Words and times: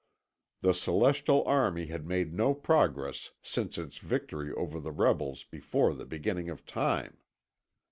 The 0.61 0.73
celestial 0.73 1.43
army 1.45 1.85
had 1.85 2.07
made 2.07 2.33
no 2.33 2.55
progress 2.55 3.33
since 3.43 3.77
its 3.77 3.99
victory 3.99 4.51
over 4.51 4.79
the 4.79 4.91
rebels 4.91 5.43
before 5.43 5.93
the 5.93 6.05
beginning 6.07 6.49
of 6.49 6.65
Time. 6.65 7.17